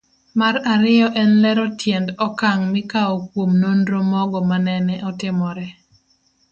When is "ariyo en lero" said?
0.73-1.65